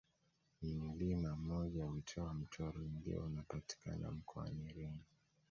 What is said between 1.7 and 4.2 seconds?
uitwao Mtorwi ndiyo unapatikana